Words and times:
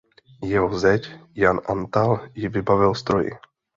Jeho 0.51 0.65
zeť 0.83 1.03
Jan 1.41 1.57
Antal 1.73 2.11
ji 2.39 2.47
vybavil 2.57 2.93
stroji. 3.03 3.33